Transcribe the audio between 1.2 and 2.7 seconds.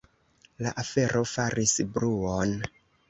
faris bruon.